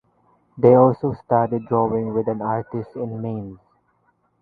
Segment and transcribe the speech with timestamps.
[0.57, 3.59] They also studied drawing with an artist in Mainz.